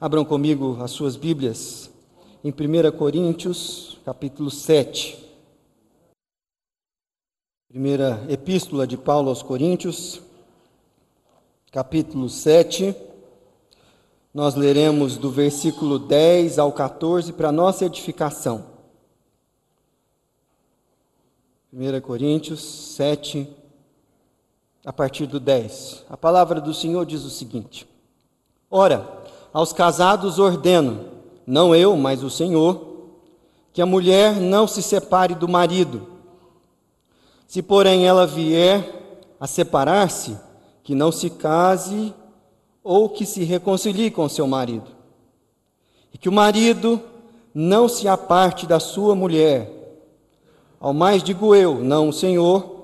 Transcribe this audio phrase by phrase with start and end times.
[0.00, 1.90] Abram comigo as suas Bíblias
[2.42, 5.22] em 1 Coríntios, capítulo 7.
[7.68, 10.22] Primeira epístola de Paulo aos Coríntios,
[11.70, 12.96] capítulo 7.
[14.32, 18.64] Nós leremos do versículo 10 ao 14 para nossa edificação.
[21.70, 22.62] 1 Coríntios
[22.96, 23.46] 7,
[24.82, 26.06] a partir do 10.
[26.08, 27.86] A palavra do Senhor diz o seguinte:
[28.70, 29.19] Ora,
[29.52, 31.06] aos casados ordeno,
[31.46, 32.90] não eu, mas o Senhor,
[33.72, 36.06] que a mulher não se separe do marido.
[37.46, 40.36] Se, porém, ela vier a separar-se,
[40.82, 42.14] que não se case
[42.82, 44.90] ou que se reconcilie com seu marido.
[46.12, 47.00] E que o marido
[47.54, 49.70] não se aparte da sua mulher.
[50.78, 52.80] Ao mais digo eu, não o Senhor,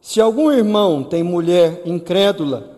[0.00, 2.71] se algum irmão tem mulher incrédula,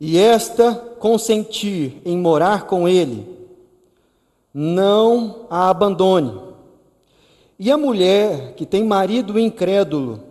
[0.00, 3.26] e esta consentir em morar com ele,
[4.52, 6.40] não a abandone.
[7.58, 10.22] E a mulher que tem marido incrédulo,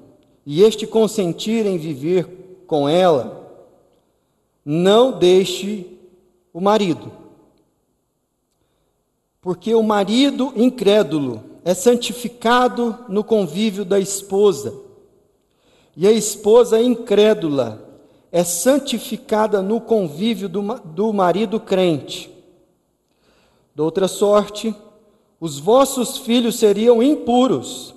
[0.45, 3.43] e este consentir em viver com ela,
[4.63, 5.97] não deixe
[6.53, 7.11] o marido.
[9.41, 14.73] Porque o marido incrédulo é santificado no convívio da esposa,
[15.97, 17.84] e a esposa incrédula
[18.31, 22.29] é santificada no convívio do, do marido crente.
[23.73, 24.75] De outra sorte,
[25.39, 27.93] os vossos filhos seriam impuros,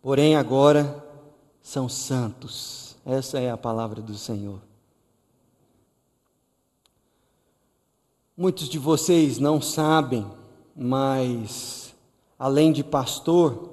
[0.00, 1.04] porém agora
[1.60, 2.96] são santos.
[3.04, 4.60] Essa é a palavra do Senhor.
[8.36, 10.24] Muitos de vocês não sabem,
[10.76, 11.92] mas
[12.38, 13.70] além de pastor,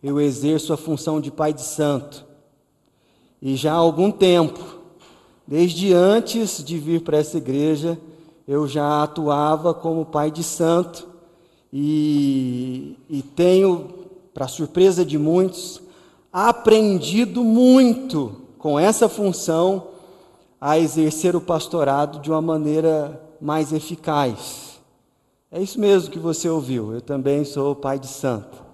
[0.00, 2.24] eu exerço a função de pai de santo.
[3.44, 4.58] E já há algum tempo,
[5.46, 8.00] desde antes de vir para essa igreja,
[8.48, 11.06] eu já atuava como pai de santo
[11.70, 13.90] e, e tenho,
[14.32, 15.82] para surpresa de muitos,
[16.32, 19.88] aprendido muito com essa função
[20.58, 24.80] a exercer o pastorado de uma maneira mais eficaz.
[25.52, 28.64] É isso mesmo que você ouviu, eu também sou pai de santo.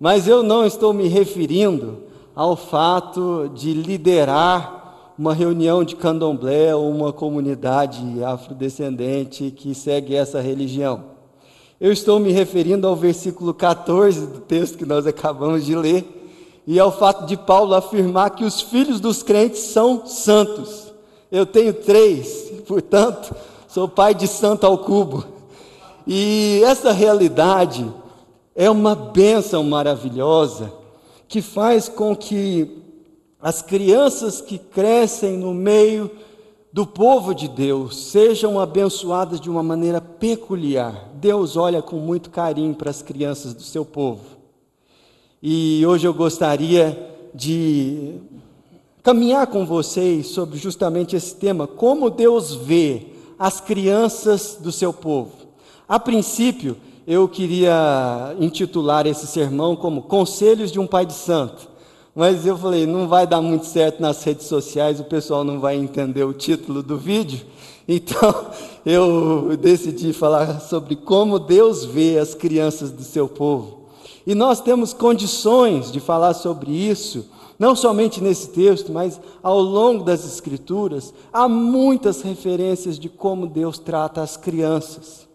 [0.00, 6.90] Mas eu não estou me referindo ao fato de liderar uma reunião de candomblé ou
[6.90, 11.04] uma comunidade afrodescendente que segue essa religião.
[11.80, 16.06] Eu estou me referindo ao versículo 14 do texto que nós acabamos de ler
[16.66, 20.92] e ao fato de Paulo afirmar que os filhos dos crentes são santos.
[21.30, 23.34] Eu tenho três, portanto,
[23.68, 25.24] sou pai de santo ao cubo.
[26.06, 27.86] E essa realidade
[28.54, 30.79] é uma bênção maravilhosa
[31.30, 32.82] que faz com que
[33.40, 36.10] as crianças que crescem no meio
[36.72, 41.08] do povo de Deus sejam abençoadas de uma maneira peculiar.
[41.14, 44.24] Deus olha com muito carinho para as crianças do seu povo.
[45.40, 46.98] E hoje eu gostaria
[47.32, 48.16] de
[49.00, 53.06] caminhar com vocês sobre justamente esse tema, como Deus vê
[53.38, 55.30] as crianças do seu povo.
[55.88, 56.76] A princípio,
[57.10, 61.68] eu queria intitular esse sermão como Conselhos de um Pai de Santo.
[62.14, 65.74] Mas eu falei, não vai dar muito certo nas redes sociais, o pessoal não vai
[65.74, 67.40] entender o título do vídeo.
[67.88, 68.46] Então,
[68.86, 73.86] eu decidi falar sobre como Deus vê as crianças do seu povo.
[74.24, 77.28] E nós temos condições de falar sobre isso,
[77.58, 83.76] não somente nesse texto, mas ao longo das Escrituras, há muitas referências de como Deus
[83.76, 85.29] trata as crianças.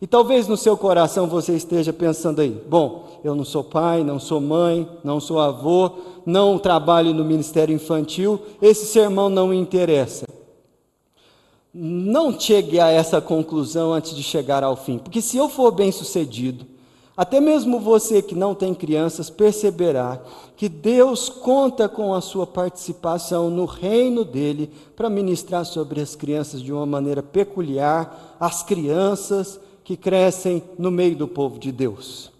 [0.00, 4.18] E talvez no seu coração você esteja pensando aí: bom, eu não sou pai, não
[4.18, 5.90] sou mãe, não sou avô,
[6.24, 10.26] não trabalho no ministério infantil, esse sermão não me interessa.
[11.72, 15.92] Não chegue a essa conclusão antes de chegar ao fim, porque se eu for bem
[15.92, 16.66] sucedido,
[17.16, 20.20] até mesmo você que não tem crianças perceberá
[20.56, 26.62] que Deus conta com a sua participação no reino dele para ministrar sobre as crianças
[26.62, 32.30] de uma maneira peculiar, as crianças que crescem no meio do povo de Deus.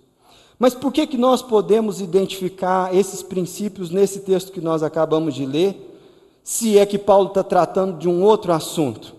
[0.57, 5.45] Mas por que, que nós podemos identificar esses princípios nesse texto que nós acabamos de
[5.45, 5.99] ler,
[6.45, 9.17] se é que Paulo está tratando de um outro assunto?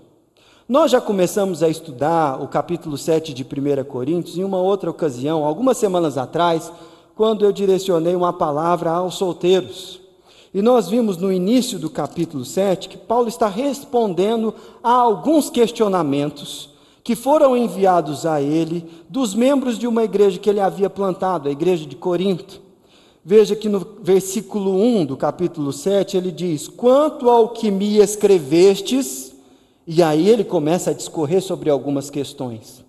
[0.66, 5.44] Nós já começamos a estudar o capítulo 7 de 1 Coríntios em uma outra ocasião,
[5.44, 6.72] algumas semanas atrás,
[7.18, 10.00] quando eu direcionei uma palavra aos solteiros.
[10.54, 16.71] E nós vimos no início do capítulo 7 que Paulo está respondendo a alguns questionamentos
[17.12, 21.52] que foram enviados a ele dos membros de uma igreja que ele havia plantado, a
[21.52, 22.62] igreja de Corinto.
[23.22, 29.36] Veja que no versículo 1 do capítulo 7 ele diz: Quanto ao que me escrevestes,
[29.86, 32.82] E aí ele começa a discorrer sobre algumas questões.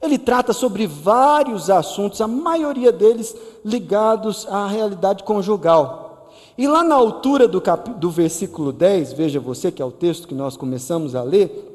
[0.00, 3.34] Ele trata sobre vários assuntos, a maioria deles
[3.64, 6.30] ligados à realidade conjugal.
[6.56, 7.90] E lá na altura do, cap...
[7.94, 11.71] do versículo 10, veja você que é o texto que nós começamos a ler,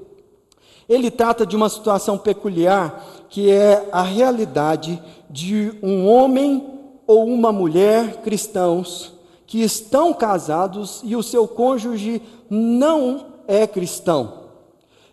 [0.88, 6.66] ele trata de uma situação peculiar, que é a realidade de um homem
[7.06, 9.14] ou uma mulher cristãos
[9.46, 14.48] que estão casados e o seu cônjuge não é cristão.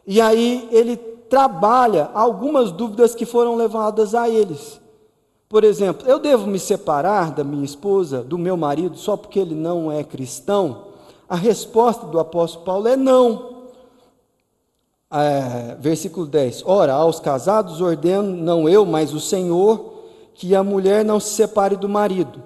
[0.06, 4.80] E aí ele trabalha algumas dúvidas que foram levadas a eles.
[5.48, 9.54] Por exemplo, eu devo me separar da minha esposa, do meu marido, só porque ele
[9.54, 10.86] não é cristão?
[11.28, 13.53] A resposta do apóstolo Paulo é não.
[15.12, 19.94] É, versículo 10: Ora, aos casados ordeno, não eu, mas o Senhor,
[20.34, 22.42] que a mulher não se separe do marido.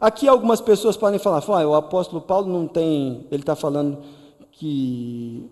[0.00, 3.98] Aqui algumas pessoas podem falar, o apóstolo Paulo não tem, ele está falando
[4.52, 5.50] que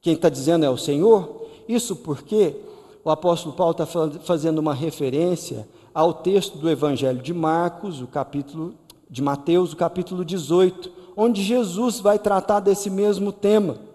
[0.00, 1.46] quem está dizendo é o Senhor.
[1.68, 2.56] Isso porque
[3.04, 3.86] o apóstolo Paulo está
[4.20, 8.74] fazendo uma referência ao texto do Evangelho de Marcos, o capítulo
[9.10, 13.87] de Mateus, o capítulo 18, onde Jesus vai tratar desse mesmo tema.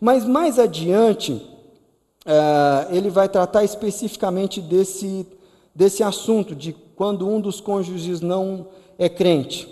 [0.00, 5.26] Mas mais adiante, uh, ele vai tratar especificamente desse,
[5.74, 8.66] desse assunto, de quando um dos cônjuges não
[8.98, 9.68] é crente.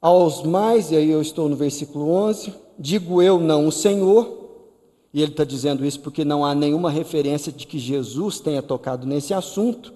[0.00, 4.42] Aos mais, e aí eu estou no versículo 11, digo eu, não o Senhor,
[5.14, 9.06] e ele está dizendo isso porque não há nenhuma referência de que Jesus tenha tocado
[9.06, 9.92] nesse assunto.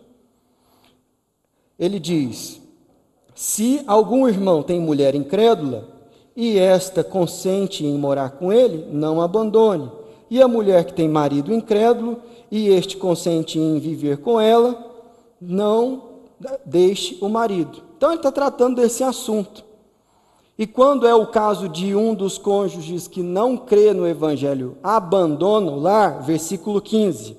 [1.78, 2.60] Ele diz:
[3.34, 5.95] se algum irmão tem mulher incrédula
[6.36, 9.90] e esta consente em morar com ele, não abandone.
[10.28, 12.18] E a mulher que tem marido incrédulo
[12.50, 14.78] e este consente em viver com ela,
[15.40, 16.02] não
[16.64, 17.82] deixe o marido.
[17.96, 19.64] Então ele está tratando desse assunto.
[20.58, 25.70] E quando é o caso de um dos cônjuges que não crê no Evangelho, abandona
[25.70, 27.36] o lar, versículo 15.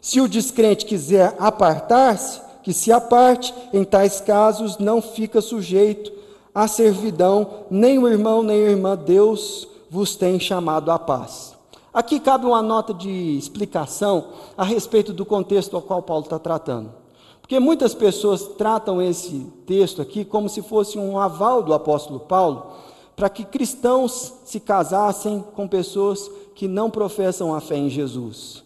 [0.00, 6.17] Se o descrente quiser apartar-se, que se aparte, em tais casos não fica sujeito
[6.54, 11.56] à servidão, nem o irmão nem a irmã, Deus vos tem chamado à paz.
[11.92, 16.92] Aqui cabe uma nota de explicação a respeito do contexto ao qual Paulo está tratando.
[17.40, 22.72] Porque muitas pessoas tratam esse texto aqui como se fosse um aval do apóstolo Paulo
[23.16, 28.62] para que cristãos se casassem com pessoas que não professam a fé em Jesus.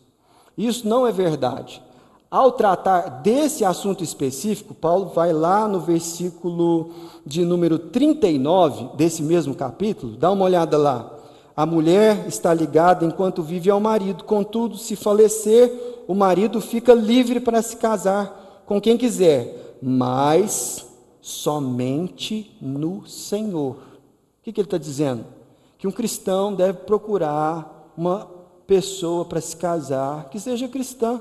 [0.59, 1.83] Isso não é verdade.
[2.33, 6.89] Ao tratar desse assunto específico, Paulo vai lá no versículo
[7.27, 11.15] de número 39 desse mesmo capítulo, dá uma olhada lá.
[11.55, 15.71] A mulher está ligada enquanto vive ao marido, contudo, se falecer,
[16.09, 20.87] o marido fica livre para se casar com quem quiser, mas
[21.21, 23.73] somente no Senhor.
[23.73, 25.27] O que, que ele está dizendo?
[25.77, 28.27] Que um cristão deve procurar uma
[28.67, 31.21] pessoa para se casar que seja cristã,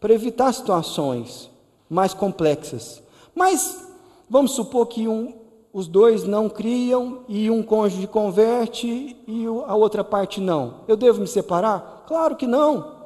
[0.00, 1.50] para evitar situações
[1.88, 3.02] mais complexas.
[3.34, 3.84] Mas
[4.28, 5.34] vamos supor que um,
[5.72, 10.80] os dois não criam e um cônjuge converte e a outra parte não.
[10.86, 12.04] Eu devo me separar?
[12.06, 12.98] Claro que não.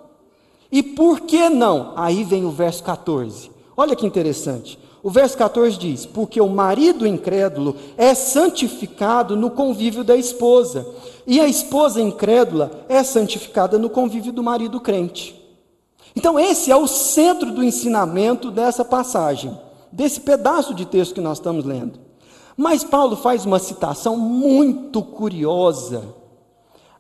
[0.71, 1.93] E por que não?
[1.97, 3.51] Aí vem o verso 14.
[3.77, 4.79] Olha que interessante.
[5.03, 10.87] O verso 14 diz: Porque o marido incrédulo é santificado no convívio da esposa,
[11.27, 15.42] e a esposa incrédula é santificada no convívio do marido crente.
[16.15, 19.59] Então, esse é o centro do ensinamento dessa passagem,
[19.91, 21.99] desse pedaço de texto que nós estamos lendo.
[22.57, 26.23] Mas Paulo faz uma citação muito curiosa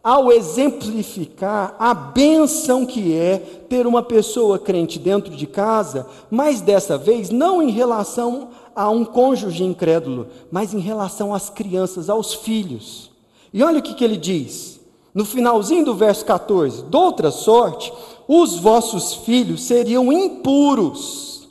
[0.03, 3.39] ao exemplificar a benção que é
[3.69, 9.05] ter uma pessoa crente dentro de casa, mas dessa vez não em relação a um
[9.05, 13.13] cônjuge incrédulo, mas em relação às crianças, aos filhos.
[13.53, 14.81] E olha o que, que ele diz,
[15.15, 17.93] no finalzinho do verso 14: De outra sorte,
[18.27, 21.49] os vossos filhos seriam impuros,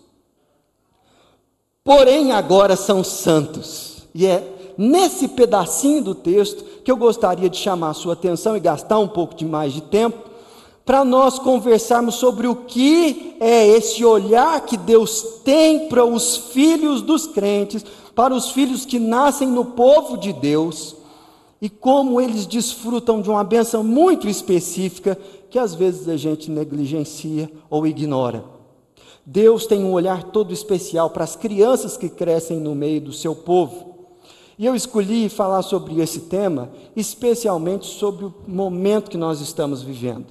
[1.83, 4.03] porém agora são santos.
[4.13, 8.59] E é nesse pedacinho do texto que eu gostaria de chamar a sua atenção e
[8.59, 10.31] gastar um pouco de mais de tempo
[10.85, 17.01] para nós conversarmos sobre o que é esse olhar que Deus tem para os filhos
[17.01, 17.85] dos crentes,
[18.15, 20.95] para os filhos que nascem no povo de Deus
[21.61, 25.17] e como eles desfrutam de uma benção muito específica
[25.49, 28.43] que às vezes a gente negligencia ou ignora.
[29.23, 33.35] Deus tem um olhar todo especial para as crianças que crescem no meio do seu
[33.35, 33.91] povo.
[34.57, 40.27] E eu escolhi falar sobre esse tema, especialmente sobre o momento que nós estamos vivendo.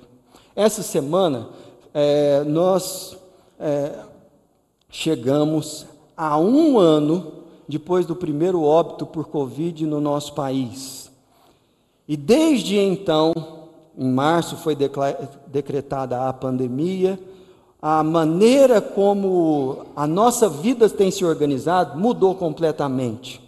[0.54, 1.48] Essa semana,
[1.94, 3.16] é, nós
[3.58, 4.00] é,
[4.88, 7.32] chegamos a um ano
[7.68, 10.99] depois do primeiro óbito por Covid no nosso país.
[12.10, 13.32] E desde então,
[13.96, 14.76] em março foi
[15.46, 17.16] decretada a pandemia,
[17.80, 23.40] a maneira como a nossa vida tem se organizado mudou completamente.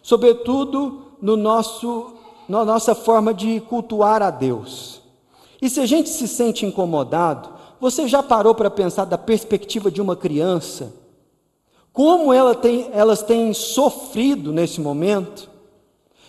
[0.00, 2.12] Sobretudo no nosso,
[2.48, 5.02] na nossa forma de cultuar a Deus.
[5.60, 7.48] E se a gente se sente incomodado,
[7.80, 10.94] você já parou para pensar da perspectiva de uma criança?
[11.92, 15.52] Como ela tem, elas têm sofrido nesse momento?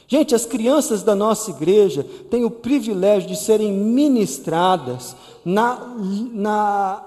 [0.07, 5.95] Gente, as crianças da nossa igreja têm o privilégio de serem ministradas na,
[6.31, 7.03] na,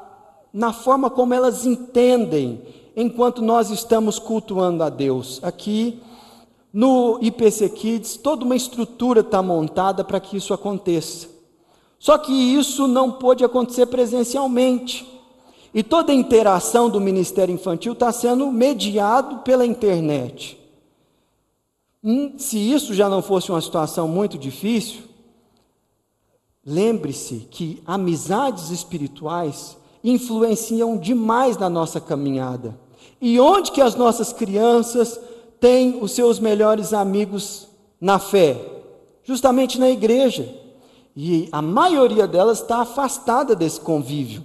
[0.52, 2.60] na forma como elas entendem
[2.96, 5.38] enquanto nós estamos cultuando a Deus.
[5.42, 6.00] Aqui
[6.72, 11.28] no IPC Kids, toda uma estrutura está montada para que isso aconteça.
[11.98, 15.06] Só que isso não pôde acontecer presencialmente.
[15.72, 20.58] E toda a interação do Ministério Infantil está sendo mediado pela internet.
[22.38, 25.02] Se isso já não fosse uma situação muito difícil,
[26.64, 32.78] lembre-se que amizades espirituais influenciam demais na nossa caminhada.
[33.20, 35.18] E onde que as nossas crianças
[35.60, 37.66] têm os seus melhores amigos
[38.00, 38.82] na fé?
[39.24, 40.54] Justamente na igreja.
[41.16, 44.44] E a maioria delas está afastada desse convívio.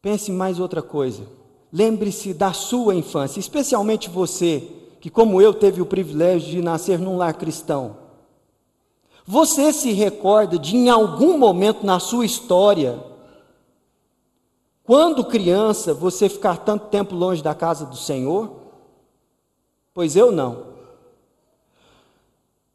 [0.00, 1.35] Pense mais outra coisa.
[1.72, 4.68] Lembre-se da sua infância, especialmente você,
[5.00, 7.96] que, como eu, teve o privilégio de nascer num lar cristão.
[9.26, 13.02] Você se recorda de, em algum momento na sua história,
[14.84, 18.52] quando criança, você ficar tanto tempo longe da casa do Senhor?
[19.92, 20.76] Pois eu não.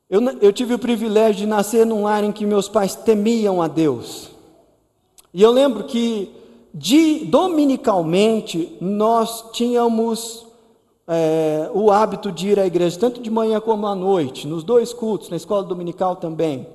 [0.10, 3.70] Eu, eu, tive o privilégio de nascer num lar em que meus pais temiam a
[3.70, 4.30] Deus.
[5.34, 6.36] E eu lembro que
[6.74, 10.46] de, dominicalmente, nós tínhamos
[11.08, 14.94] é, o hábito de ir à igreja, tanto de manhã como à noite, nos dois
[14.94, 16.68] cultos, na escola dominical também.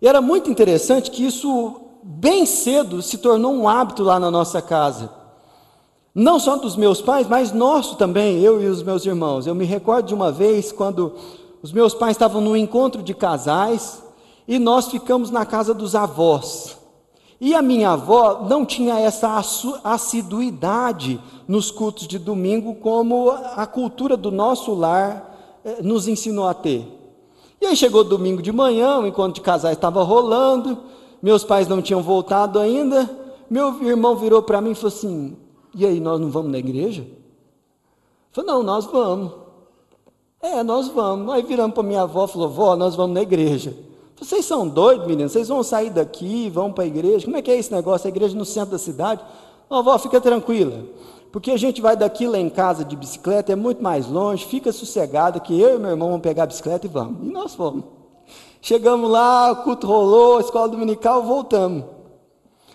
[0.00, 4.62] E era muito interessante que isso, bem cedo, se tornou um hábito lá na nossa
[4.62, 5.10] casa.
[6.14, 9.46] Não só dos meus pais, mas nosso também, eu e os meus irmãos.
[9.46, 11.14] Eu me recordo de uma vez quando
[11.62, 14.02] os meus pais estavam num encontro de casais
[14.46, 16.81] e nós ficamos na casa dos avós.
[17.44, 19.42] E a minha avó não tinha essa
[19.82, 26.54] assiduidade nos cultos de domingo como a cultura do nosso lar eh, nos ensinou a
[26.54, 26.86] ter.
[27.60, 30.78] E aí chegou domingo de manhã, o encontro de casais estava rolando,
[31.20, 33.10] meus pais não tinham voltado ainda.
[33.50, 35.36] Meu irmão virou para mim e falou assim:
[35.74, 37.02] E aí, nós não vamos na igreja?
[37.02, 37.08] Eu
[38.30, 39.32] falei: Não, nós vamos.
[40.40, 41.34] É, nós vamos.
[41.34, 43.76] Aí viramos para minha avó e falou: Vó, nós vamos na igreja.
[44.22, 45.32] Vocês são doidos, meninos?
[45.32, 47.24] Vocês vão sair daqui, vão para a igreja?
[47.24, 48.06] Como é que é esse negócio?
[48.06, 49.20] A igreja no centro da cidade?
[49.68, 50.84] Ó, oh, vó, fica tranquila.
[51.32, 54.70] Porque a gente vai daqui lá em casa de bicicleta, é muito mais longe, fica
[54.70, 57.26] sossegada que eu e meu irmão vamos pegar a bicicleta e vamos.
[57.26, 57.82] E nós fomos.
[58.60, 61.84] Chegamos lá, o culto rolou, a escola dominical, voltamos.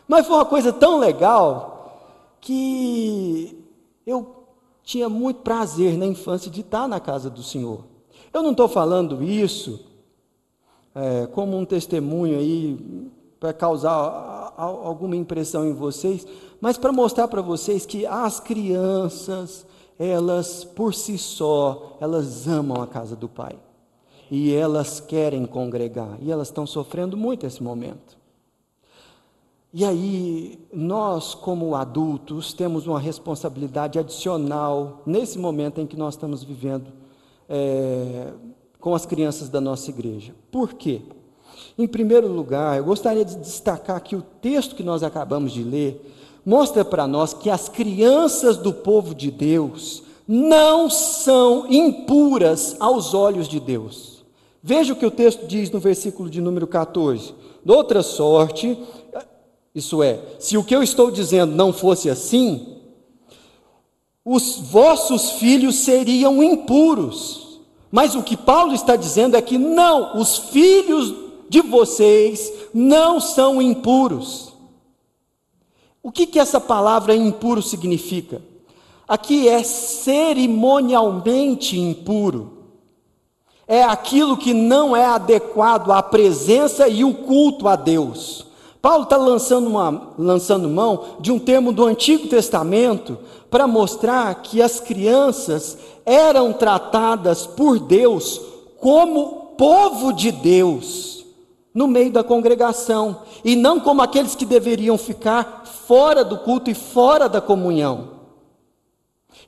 [0.06, 2.02] Mas foi uma coisa tão legal
[2.42, 3.64] que
[4.06, 4.36] eu
[4.84, 7.86] tinha muito prazer na infância de estar na casa do Senhor.
[8.34, 9.87] Eu não estou falando isso
[10.98, 16.26] é, como um testemunho aí para causar alguma impressão em vocês,
[16.60, 19.64] mas para mostrar para vocês que as crianças,
[20.00, 23.56] elas por si só, elas amam a casa do Pai.
[24.32, 28.18] E elas querem congregar, e elas estão sofrendo muito esse momento.
[29.72, 36.44] E aí, nós, como adultos, temos uma responsabilidade adicional nesse momento em que nós estamos
[36.44, 36.92] vivendo
[37.48, 38.34] é,
[38.80, 40.34] com as crianças da nossa igreja.
[40.52, 41.02] Por quê?
[41.78, 46.14] Em primeiro lugar, eu gostaria de destacar que o texto que nós acabamos de ler
[46.46, 53.48] mostra para nós que as crianças do povo de Deus não são impuras aos olhos
[53.48, 54.26] de Deus.
[54.62, 57.34] Veja o que o texto diz no versículo de número 14.
[57.64, 58.78] De outra sorte,
[59.74, 62.78] isso é, se o que eu estou dizendo não fosse assim,
[64.26, 67.47] os vossos filhos seriam impuros.
[67.92, 71.14] Mas o que Paulo está dizendo é que não, os filhos
[71.50, 74.54] de vocês não são impuros.
[76.04, 78.42] O que, que essa palavra impuro significa?
[79.08, 82.58] Aqui é cerimonialmente impuro.
[83.68, 88.47] É aquilo que não é adequado à presença e o culto a Deus.
[88.88, 89.70] Paulo está lançando,
[90.18, 93.18] lançando mão de um termo do Antigo Testamento
[93.50, 98.40] para mostrar que as crianças eram tratadas por Deus
[98.80, 101.26] como povo de Deus
[101.74, 106.74] no meio da congregação e não como aqueles que deveriam ficar fora do culto e
[106.74, 108.12] fora da comunhão.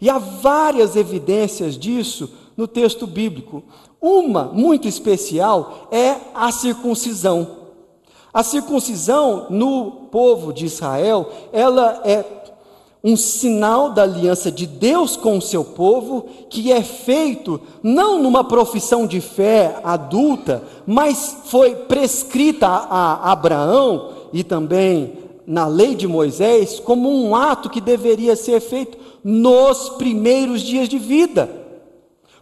[0.01, 3.63] E há várias evidências disso no texto bíblico.
[4.01, 7.58] Uma muito especial é a circuncisão.
[8.39, 12.23] A circuncisão no povo de Israel, ela é
[13.03, 18.41] um sinal da aliança de Deus com o seu povo, que é feito não numa
[18.41, 26.79] profissão de fé adulta, mas foi prescrita a Abraão e também na lei de Moisés
[26.79, 31.49] como um ato que deveria ser feito nos primeiros dias de vida,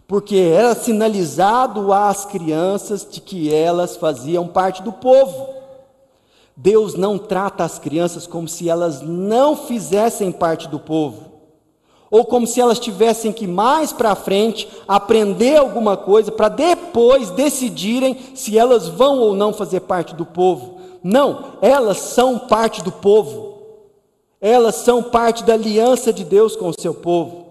[0.06, 5.57] porque era sinalizado às crianças de que elas faziam parte do povo.
[6.60, 11.30] Deus não trata as crianças como se elas não fizessem parte do povo,
[12.10, 18.18] ou como se elas tivessem que mais para frente aprender alguma coisa para depois decidirem
[18.34, 20.80] se elas vão ou não fazer parte do povo.
[21.00, 23.58] Não, elas são parte do povo.
[24.40, 27.47] Elas são parte da aliança de Deus com o seu povo.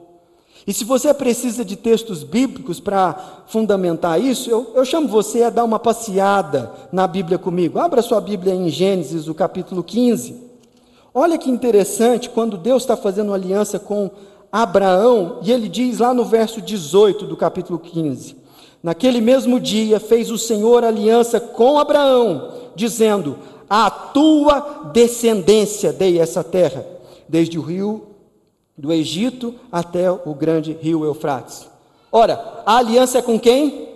[0.68, 5.50] E se você precisa de textos bíblicos para fundamentar isso, eu, eu, chamo você a
[5.50, 7.80] dar uma passeada na Bíblia comigo.
[7.80, 10.36] Abra sua Bíblia em Gênesis, o capítulo 15.
[11.14, 14.12] Olha que interessante quando Deus está fazendo aliança com
[14.52, 18.36] Abraão, e ele diz lá no verso 18 do capítulo 15:
[18.84, 23.38] Naquele mesmo dia fez o Senhor aliança com Abraão, dizendo:
[23.70, 26.86] A tua descendência dei essa terra,
[27.30, 28.17] desde o rio
[28.77, 31.67] do Egito até o grande rio Eufrates.
[32.12, 33.89] Ora, a aliança é com quem?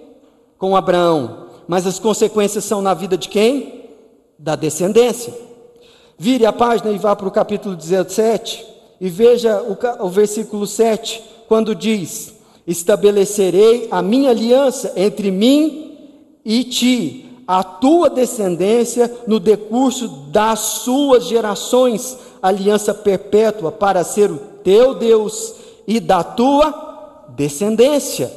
[0.57, 1.47] Com Abraão.
[1.67, 3.85] Mas as consequências são na vida de quem?
[4.37, 5.33] Da descendência.
[6.17, 8.65] Vire a página e vá para o capítulo 17
[8.99, 12.35] e veja o, o versículo 7, quando diz:
[12.67, 15.97] Estabelecerei a minha aliança entre mim
[16.45, 24.50] e ti, a tua descendência, no decurso das suas gerações, aliança perpétua para ser o
[24.63, 25.55] teu Deus
[25.87, 28.31] e da tua descendência.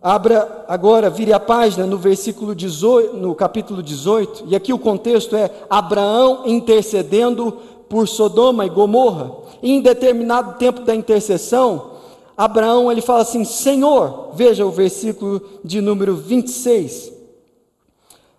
[0.00, 5.34] Abra agora, vire a página no versículo 18, no capítulo 18, e aqui o contexto
[5.34, 7.52] é Abraão intercedendo
[7.88, 9.32] por Sodoma e Gomorra.
[9.62, 11.92] Em determinado tempo da intercessão,
[12.36, 17.12] Abraão ele fala assim: Senhor, veja o versículo de número 26.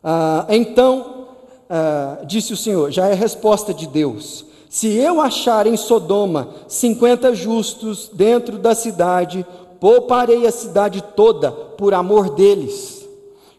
[0.03, 1.27] Ah, então,
[1.69, 4.45] ah, disse o Senhor, já é resposta de Deus:
[4.77, 9.43] se eu achar em Sodoma cinquenta justos dentro da cidade,
[9.79, 13.03] pouparei a cidade toda por amor deles.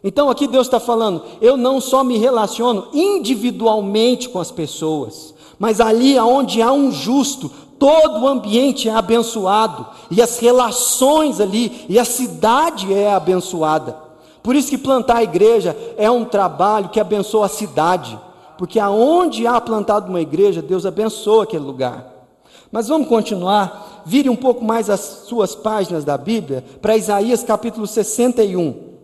[0.01, 5.81] Então aqui Deus está falando, eu não só me relaciono individualmente com as pessoas, mas
[5.81, 11.99] ali onde há um justo, todo o ambiente é abençoado, e as relações ali, e
[11.99, 13.93] a cidade é abençoada.
[14.41, 18.17] Por isso que plantar a igreja é um trabalho que abençoa a cidade
[18.59, 22.27] porque aonde há plantado uma igreja, Deus abençoa aquele lugar.
[22.69, 27.87] Mas vamos continuar, vire um pouco mais as suas páginas da Bíblia para Isaías capítulo
[27.87, 28.97] 61.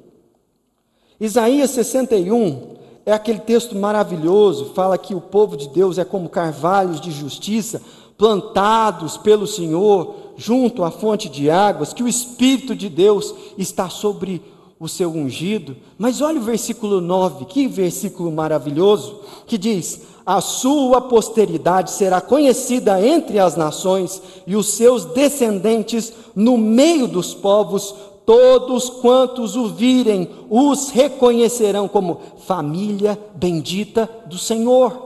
[1.21, 6.99] Isaías 61 é aquele texto maravilhoso, fala que o povo de Deus é como carvalhos
[6.99, 7.81] de justiça,
[8.17, 14.41] plantados pelo Senhor junto à fonte de águas, que o Espírito de Deus está sobre
[14.79, 15.75] o seu ungido.
[15.97, 23.05] Mas olha o versículo 9, que versículo maravilhoso, que diz: A sua posteridade será conhecida
[23.05, 30.29] entre as nações, e os seus descendentes no meio dos povos, todos quantos o virem,
[30.49, 35.04] os reconhecerão como família bendita do Senhor.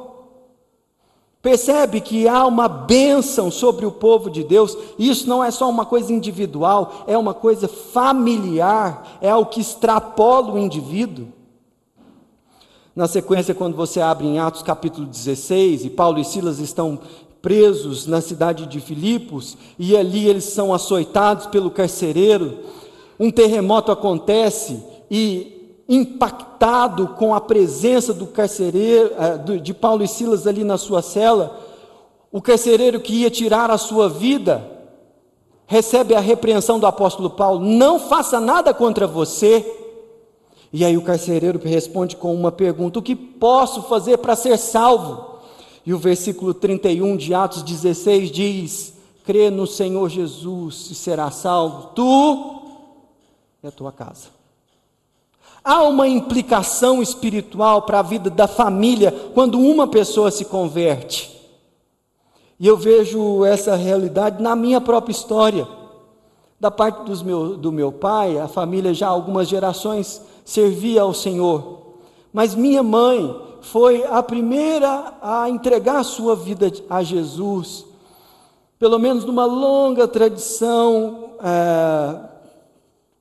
[1.41, 5.85] Percebe que há uma bênção sobre o povo de Deus, isso não é só uma
[5.85, 11.29] coisa individual, é uma coisa familiar, é algo que extrapola o indivíduo.
[12.93, 16.99] Na sequência, quando você abre em Atos capítulo 16, e Paulo e Silas estão
[17.41, 22.59] presos na cidade de Filipos, e ali eles são açoitados pelo carcereiro,
[23.17, 25.58] um terremoto acontece e
[25.89, 31.59] impactado com a presença do carcereiro, eh, de Paulo e Silas ali na sua cela,
[32.31, 34.63] o carcereiro que ia tirar a sua vida,
[35.65, 39.75] recebe a repreensão do apóstolo Paulo: não faça nada contra você.
[40.71, 45.39] E aí o carcereiro responde com uma pergunta: o que posso fazer para ser salvo?
[45.83, 48.93] E o versículo 31 de Atos 16 diz:
[49.25, 52.61] crê no Senhor Jesus e será salvo, tu
[53.63, 54.38] e a tua casa.
[55.69, 61.29] Há uma implicação espiritual para a vida da família quando uma pessoa se converte.
[62.59, 65.67] E eu vejo essa realidade na minha própria história.
[66.59, 71.13] Da parte dos meu, do meu pai, a família já há algumas gerações servia ao
[71.13, 71.97] Senhor.
[72.33, 77.85] Mas minha mãe foi a primeira a entregar a sua vida a Jesus.
[78.79, 82.28] Pelo menos numa longa tradição é,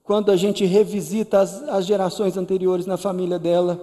[0.08, 3.78] quando a gente revisita as, as gerações anteriores na família dela.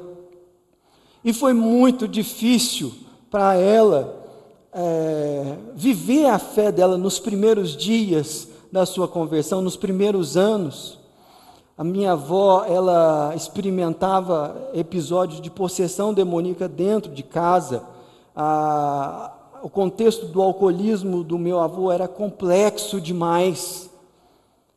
[1.23, 2.91] E foi muito difícil
[3.29, 4.25] para ela
[4.73, 10.97] é, viver a fé dela nos primeiros dias da sua conversão, nos primeiros anos.
[11.77, 17.83] A minha avó, ela experimentava episódios de possessão demoníaca dentro de casa.
[18.35, 23.91] A, o contexto do alcoolismo do meu avô era complexo demais.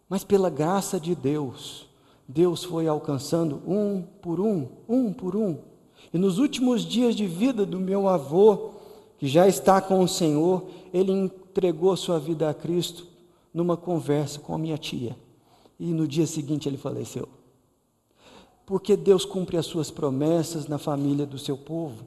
[0.09, 1.87] Mas pela graça de Deus,
[2.27, 5.59] Deus foi alcançando um por um, um por um.
[6.13, 8.71] E nos últimos dias de vida do meu avô,
[9.19, 13.07] que já está com o Senhor, ele entregou sua vida a Cristo
[13.53, 15.17] numa conversa com a minha tia
[15.79, 17.29] e no dia seguinte ele faleceu.
[18.67, 22.05] Porque Deus cumpre as suas promessas na família do seu povo.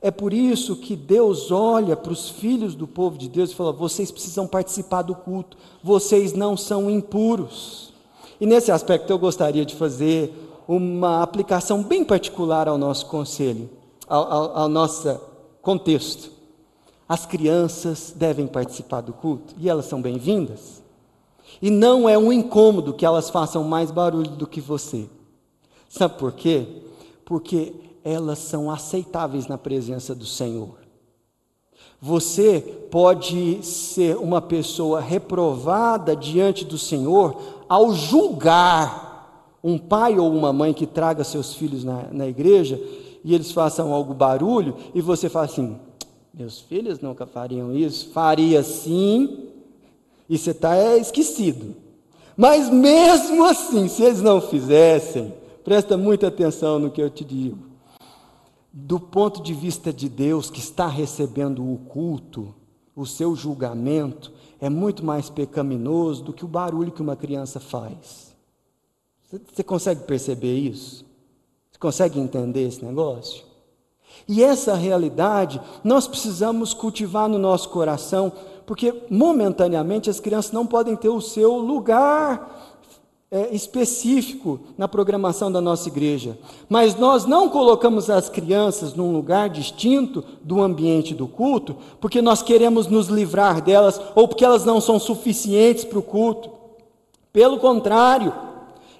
[0.00, 3.72] É por isso que Deus olha para os filhos do povo de Deus e fala:
[3.72, 7.92] vocês precisam participar do culto, vocês não são impuros.
[8.40, 10.32] E nesse aspecto eu gostaria de fazer
[10.68, 13.70] uma aplicação bem particular ao nosso conselho,
[14.06, 15.18] ao, ao, ao nosso
[15.62, 16.30] contexto.
[17.08, 20.82] As crianças devem participar do culto e elas são bem-vindas.
[21.62, 25.08] E não é um incômodo que elas façam mais barulho do que você.
[25.88, 26.66] Sabe por quê?
[27.24, 27.72] Porque
[28.06, 30.76] elas são aceitáveis na presença do Senhor.
[32.00, 37.36] Você pode ser uma pessoa reprovada diante do Senhor
[37.68, 42.80] ao julgar um pai ou uma mãe que traga seus filhos na, na igreja
[43.24, 45.76] e eles façam algo barulho e você fala assim:
[46.32, 49.48] meus filhos nunca fariam isso, faria sim,
[50.28, 51.74] e você está é, esquecido.
[52.36, 57.75] Mas mesmo assim, se eles não fizessem, presta muita atenção no que eu te digo.
[58.78, 62.54] Do ponto de vista de Deus que está recebendo o culto,
[62.94, 68.36] o seu julgamento é muito mais pecaminoso do que o barulho que uma criança faz.
[69.30, 71.06] Você consegue perceber isso?
[71.72, 73.46] Você consegue entender esse negócio?
[74.28, 78.30] E essa realidade nós precisamos cultivar no nosso coração
[78.66, 82.65] porque momentaneamente as crianças não podem ter o seu lugar
[83.30, 86.38] é, específico na programação da nossa igreja.
[86.68, 92.40] Mas nós não colocamos as crianças num lugar distinto do ambiente do culto, porque nós
[92.42, 96.50] queremos nos livrar delas ou porque elas não são suficientes para o culto.
[97.32, 98.32] Pelo contrário,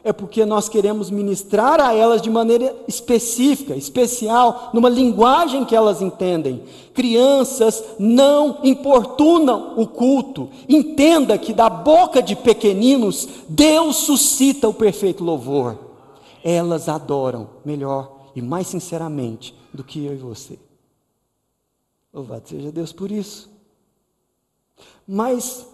[0.06, 6.00] é porque nós queremos ministrar a elas de maneira específica, especial, numa linguagem que elas
[6.00, 6.62] entendem.
[6.94, 10.48] Crianças não importunam o culto.
[10.68, 15.76] Entenda que da boca de pequeninos, Deus suscita o perfeito louvor.
[16.44, 20.56] Elas adoram melhor e mais sinceramente do que eu e você.
[22.14, 23.50] Louvado seja Deus por isso.
[25.04, 25.66] Mas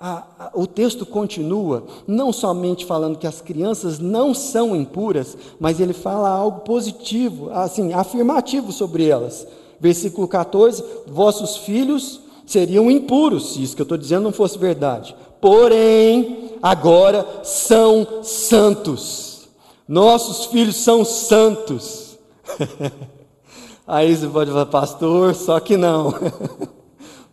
[0.00, 5.80] a, a, o texto continua, não somente falando que as crianças não são impuras, mas
[5.80, 9.46] ele fala algo positivo, assim, afirmativo sobre elas.
[9.80, 15.16] Versículo 14: Vossos filhos seriam impuros, se isso que eu estou dizendo não fosse verdade.
[15.40, 19.48] Porém, agora são santos.
[19.86, 22.18] Nossos filhos são santos.
[23.86, 26.14] Aí você pode falar, pastor, só que não.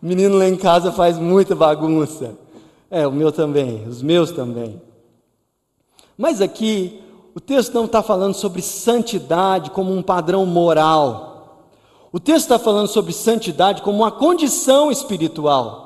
[0.04, 2.36] O menino lá em casa faz muita bagunça.
[2.90, 4.82] É, o meu também, os meus também.
[6.18, 7.02] Mas aqui,
[7.34, 11.72] o texto não está falando sobre santidade como um padrão moral.
[12.12, 15.86] O texto está falando sobre santidade como uma condição espiritual.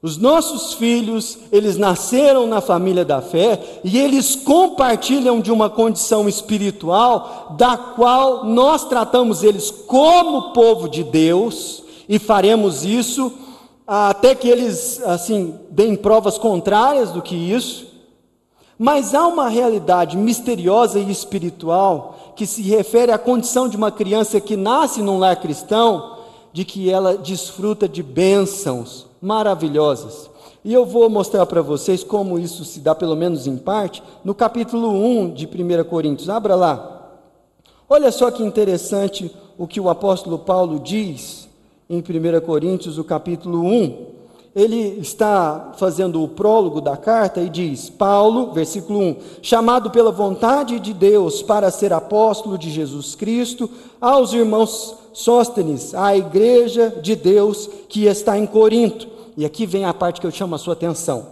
[0.00, 6.28] Os nossos filhos, eles nasceram na família da fé e eles compartilham de uma condição
[6.28, 13.32] espiritual da qual nós tratamos eles como povo de Deus e faremos isso
[13.86, 17.86] até que eles assim deem provas contrárias do que isso.
[18.78, 24.40] Mas há uma realidade misteriosa e espiritual que se refere à condição de uma criança
[24.40, 26.18] que nasce num lar cristão,
[26.52, 30.28] de que ela desfruta de bênçãos maravilhosas.
[30.62, 34.34] E eu vou mostrar para vocês como isso se dá, pelo menos em parte, no
[34.34, 36.28] capítulo 1 de 1 Coríntios.
[36.28, 37.12] Abra lá.
[37.88, 41.45] Olha só que interessante o que o apóstolo Paulo diz
[41.88, 44.06] em 1 Coríntios, o capítulo 1,
[44.54, 50.80] ele está fazendo o prólogo da carta e diz: Paulo, versículo 1: chamado pela vontade
[50.80, 53.70] de Deus para ser apóstolo de Jesus Cristo,
[54.00, 59.06] aos irmãos Sóstenes, à igreja de Deus que está em Corinto.
[59.36, 61.26] E aqui vem a parte que eu chamo a sua atenção.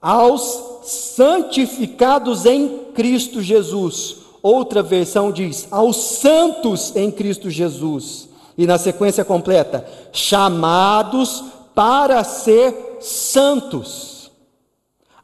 [0.00, 4.16] Aos santificados em Cristo Jesus.
[4.42, 12.98] Outra versão diz: aos santos em Cristo Jesus e na sequência completa: chamados para ser
[13.00, 14.30] santos.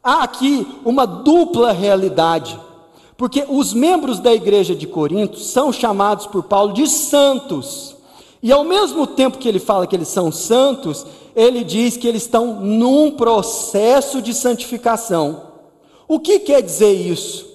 [0.03, 2.59] Há aqui uma dupla realidade,
[3.15, 7.95] porque os membros da igreja de Corinto são chamados por Paulo de santos,
[8.41, 12.23] e ao mesmo tempo que ele fala que eles são santos, ele diz que eles
[12.23, 15.51] estão num processo de santificação.
[16.07, 17.50] O que quer dizer isso?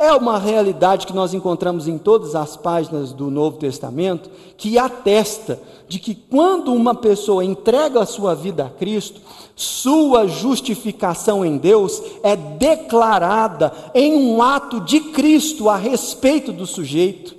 [0.00, 5.60] É uma realidade que nós encontramos em todas as páginas do Novo Testamento, que atesta
[5.86, 9.20] de que quando uma pessoa entrega a sua vida a Cristo,
[9.54, 17.36] sua justificação em Deus é declarada em um ato de Cristo a respeito do sujeito,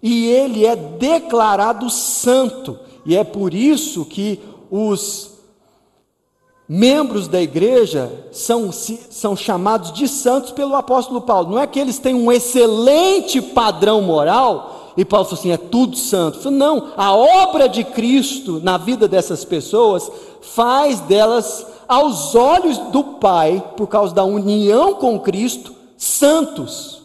[0.00, 4.38] e ele é declarado santo, e é por isso que
[4.70, 5.35] os
[6.68, 11.50] membros da igreja são, são chamados de santos pelo apóstolo Paulo.
[11.50, 15.96] Não é que eles têm um excelente padrão moral e Paulo falou assim: é tudo
[15.96, 16.50] santo.
[16.50, 23.62] Não, a obra de Cristo na vida dessas pessoas faz delas, aos olhos do Pai,
[23.76, 27.02] por causa da união com Cristo, santos.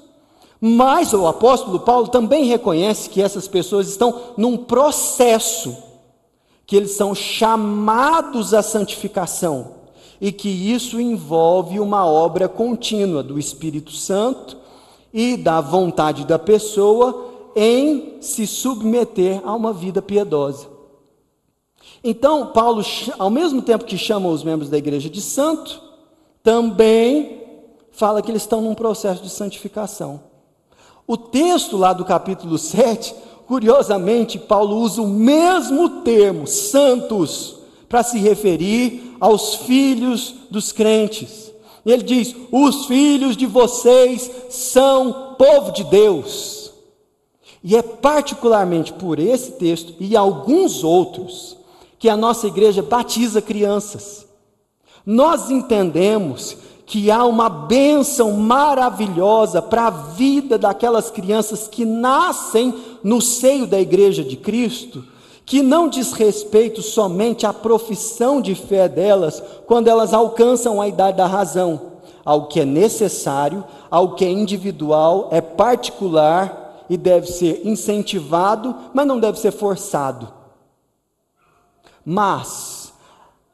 [0.60, 5.76] Mas o apóstolo Paulo também reconhece que essas pessoas estão num processo
[6.72, 9.74] que eles são chamados à santificação
[10.22, 14.56] e que isso envolve uma obra contínua do Espírito Santo
[15.12, 20.70] e da vontade da pessoa em se submeter a uma vida piedosa.
[22.02, 22.82] Então, Paulo,
[23.20, 25.82] ao mesmo tempo que chama os membros da igreja de santo,
[26.42, 27.42] também
[27.92, 30.22] fala que eles estão num processo de santificação.
[31.06, 33.14] O texto lá do capítulo 7
[33.52, 37.58] Curiosamente, Paulo usa o mesmo termo, santos,
[37.90, 41.52] para se referir aos filhos dos crentes.
[41.86, 46.72] Ele diz: os filhos de vocês são povo de Deus.
[47.62, 51.58] E é particularmente por esse texto e alguns outros
[52.00, 54.26] que a nossa igreja batiza crianças.
[55.06, 63.22] Nós entendemos que há uma bênção maravilhosa para a vida daquelas crianças que nascem no
[63.22, 65.04] seio da igreja de Cristo,
[65.46, 71.18] que não diz respeito somente à profissão de fé delas quando elas alcançam a idade
[71.18, 71.92] da razão,
[72.24, 79.08] ao que é necessário, ao que é individual, é particular e deve ser incentivado, mas
[79.08, 80.28] não deve ser forçado.
[82.06, 82.94] Mas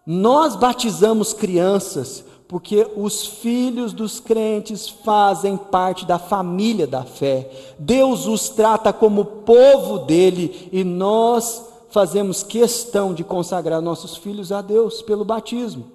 [0.06, 7.52] nós batizamos crianças porque os filhos dos crentes fazem parte da família da fé.
[7.78, 14.62] Deus os trata como povo dele e nós fazemos questão de consagrar nossos filhos a
[14.62, 15.92] Deus pelo batismo.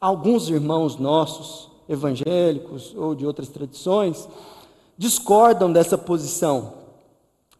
[0.00, 4.26] Alguns irmãos nossos, evangélicos ou de outras tradições,
[4.96, 6.72] discordam dessa posição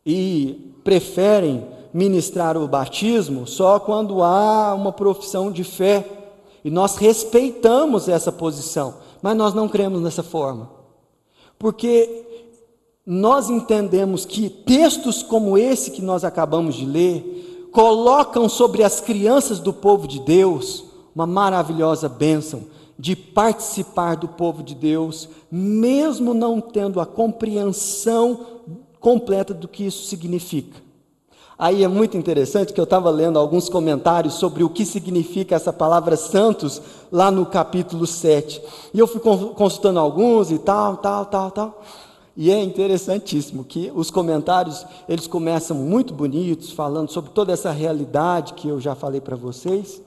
[0.05, 6.18] e preferem ministrar o batismo só quando há uma profissão de fé
[6.65, 10.71] e nós respeitamos essa posição, mas nós não cremos nessa forma.
[11.59, 12.25] Porque
[13.07, 19.59] nós entendemos que textos como esse que nós acabamos de ler colocam sobre as crianças
[19.59, 22.63] do povo de Deus uma maravilhosa bênção
[22.97, 28.47] de participar do povo de Deus, mesmo não tendo a compreensão
[29.01, 30.81] completa do que isso significa.
[31.59, 35.73] Aí é muito interessante que eu estava lendo alguns comentários sobre o que significa essa
[35.73, 38.63] palavra santos lá no capítulo 7.
[38.95, 41.83] E eu fui consultando alguns e tal, tal, tal, tal.
[42.37, 48.55] E é interessantíssimo que os comentários, eles começam muito bonitos, falando sobre toda essa realidade
[48.55, 50.01] que eu já falei para vocês.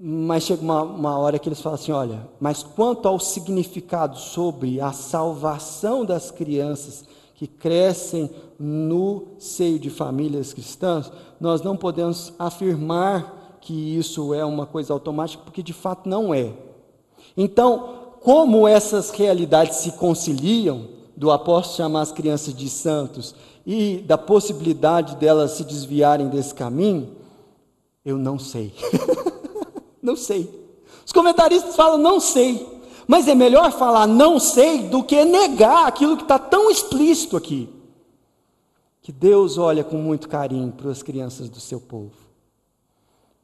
[0.00, 4.80] Mas chega uma, uma hora que eles falam assim: olha, mas quanto ao significado sobre
[4.80, 13.58] a salvação das crianças que crescem no seio de famílias cristãs, nós não podemos afirmar
[13.60, 16.52] que isso é uma coisa automática, porque de fato não é.
[17.36, 23.34] Então, como essas realidades se conciliam, do apóstolo chamar as crianças de santos
[23.66, 27.16] e da possibilidade delas se desviarem desse caminho,
[28.04, 28.72] eu não sei.
[30.02, 30.48] não sei.
[31.04, 32.66] Os comentaristas falam, não sei.
[33.08, 37.68] Mas é melhor falar não sei do que negar aquilo que está tão explícito aqui.
[39.06, 42.16] Que Deus olha com muito carinho para as crianças do seu povo.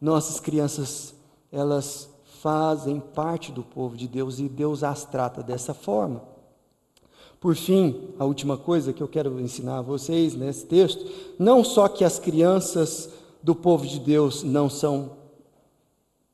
[0.01, 1.15] Nossas crianças,
[1.53, 2.09] elas
[2.41, 6.21] fazem parte do povo de Deus e Deus as trata dessa forma.
[7.39, 11.87] Por fim, a última coisa que eu quero ensinar a vocês nesse texto, não só
[11.87, 15.13] que as crianças do povo de Deus não são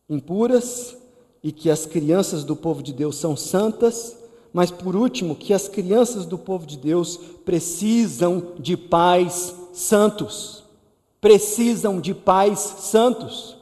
[0.09, 0.97] impuras,
[1.43, 4.17] e que as crianças do povo de Deus são santas,
[4.53, 10.65] mas por último, que as crianças do povo de Deus precisam de pais santos.
[11.21, 13.57] Precisam de pais santos.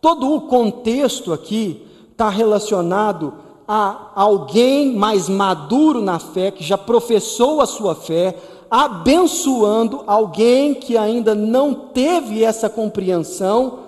[0.00, 3.34] Todo o contexto aqui está relacionado
[3.66, 8.36] a alguém mais maduro na fé, que já professou a sua fé,
[8.70, 13.80] abençoando alguém que ainda não teve essa compreensão,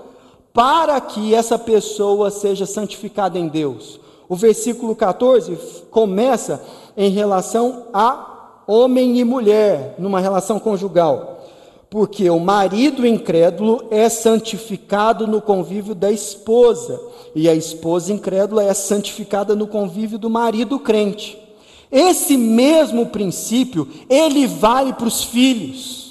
[0.52, 4.00] para que essa pessoa seja santificada em Deus.
[4.28, 5.56] O versículo 14
[5.90, 6.62] começa
[6.96, 11.44] em relação a homem e mulher, numa relação conjugal.
[11.88, 17.00] Porque o marido incrédulo é santificado no convívio da esposa,
[17.34, 21.38] e a esposa incrédula é santificada no convívio do marido crente.
[21.90, 26.05] Esse mesmo princípio, ele vale para os filhos.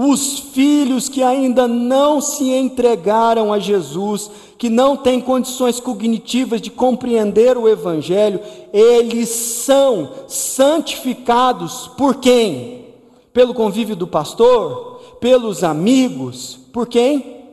[0.00, 6.70] Os filhos que ainda não se entregaram a Jesus, que não têm condições cognitivas de
[6.70, 8.38] compreender o Evangelho,
[8.72, 12.94] eles são santificados por quem?
[13.32, 15.00] Pelo convívio do pastor?
[15.18, 16.60] Pelos amigos?
[16.72, 17.46] Por quem?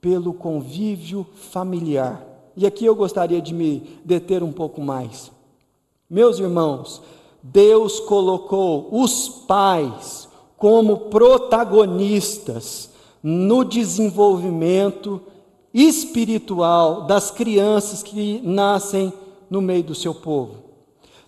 [0.00, 2.26] Pelo convívio familiar.
[2.56, 5.30] E aqui eu gostaria de me deter um pouco mais.
[6.10, 7.00] Meus irmãos,
[7.40, 10.23] Deus colocou os pais
[10.56, 12.90] como protagonistas
[13.22, 15.20] no desenvolvimento
[15.72, 19.12] espiritual das crianças que nascem
[19.50, 20.64] no meio do seu povo.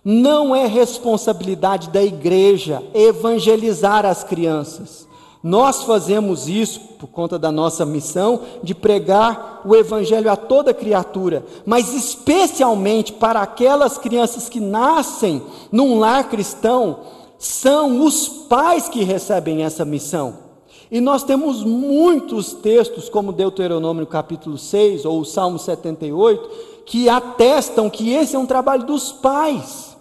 [0.03, 5.07] Não é responsabilidade da igreja evangelizar as crianças.
[5.43, 11.45] Nós fazemos isso por conta da nossa missão de pregar o Evangelho a toda criatura,
[11.65, 16.99] mas especialmente para aquelas crianças que nascem num lar cristão,
[17.37, 20.47] são os pais que recebem essa missão.
[20.89, 26.49] E nós temos muitos textos, como Deuteronômio capítulo 6 ou o Salmo 78,
[26.85, 29.97] que atestam que esse é um trabalho dos pais.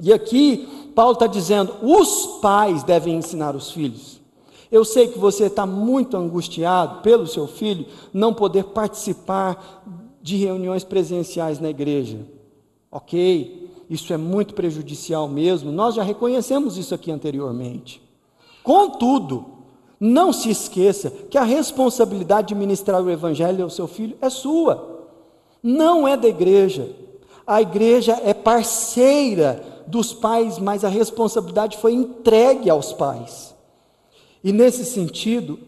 [0.00, 4.20] E aqui Paulo está dizendo: os pais devem ensinar os filhos.
[4.70, 9.82] Eu sei que você está muito angustiado pelo seu filho não poder participar
[10.22, 12.18] de reuniões presenciais na igreja.
[12.90, 18.02] Ok, isso é muito prejudicial mesmo, nós já reconhecemos isso aqui anteriormente.
[18.62, 19.46] Contudo,
[20.00, 25.06] não se esqueça que a responsabilidade de ministrar o Evangelho ao seu filho é sua,
[25.62, 26.90] não é da igreja.
[27.46, 33.54] A igreja é parceira dos pais, mas a responsabilidade foi entregue aos pais.
[34.42, 35.58] E nesse sentido,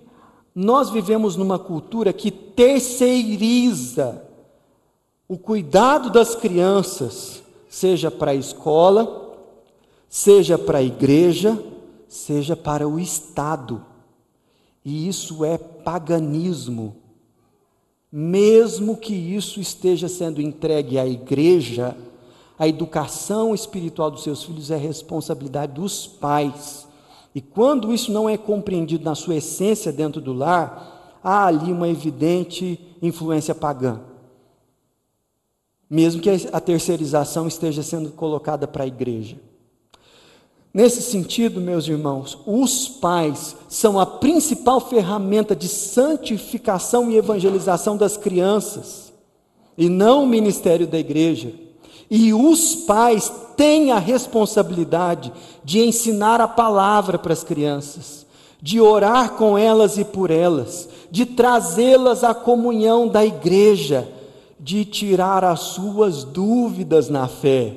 [0.54, 4.22] nós vivemos numa cultura que terceiriza
[5.28, 7.42] o cuidado das crianças,
[7.76, 9.36] seja para a escola,
[10.08, 11.62] seja para a igreja,
[12.08, 13.84] seja para o Estado.
[14.82, 16.96] E isso é paganismo.
[18.10, 21.94] Mesmo que isso esteja sendo entregue à igreja,
[22.58, 26.88] a educação espiritual dos seus filhos é responsabilidade dos pais.
[27.34, 31.90] E quando isso não é compreendido na sua essência dentro do lar, há ali uma
[31.90, 34.00] evidente influência pagã.
[35.88, 39.36] Mesmo que a terceirização esteja sendo colocada para a igreja.
[40.76, 48.18] Nesse sentido, meus irmãos, os pais são a principal ferramenta de santificação e evangelização das
[48.18, 49.10] crianças,
[49.78, 51.50] e não o ministério da igreja.
[52.10, 55.32] E os pais têm a responsabilidade
[55.64, 58.26] de ensinar a palavra para as crianças,
[58.60, 64.06] de orar com elas e por elas, de trazê-las à comunhão da igreja,
[64.58, 67.74] de tirar as suas dúvidas na fé.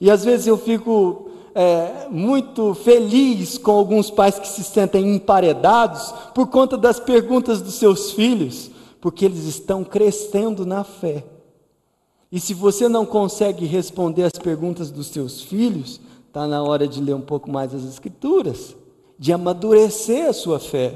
[0.00, 6.12] E às vezes eu fico é, muito feliz com alguns pais que se sentem emparedados
[6.34, 11.24] por conta das perguntas dos seus filhos, porque eles estão crescendo na fé.
[12.30, 17.00] E se você não consegue responder as perguntas dos seus filhos, está na hora de
[17.00, 18.76] ler um pouco mais as Escrituras,
[19.18, 20.94] de amadurecer a sua fé.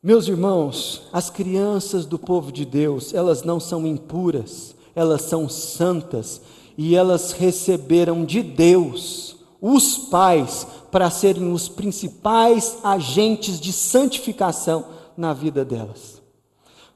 [0.00, 6.40] Meus irmãos, as crianças do povo de Deus, elas não são impuras, elas são santas
[6.76, 14.84] e elas receberam de Deus os pais para serem os principais agentes de santificação
[15.16, 16.22] na vida delas.